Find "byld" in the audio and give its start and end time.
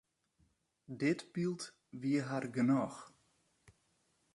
1.35-1.65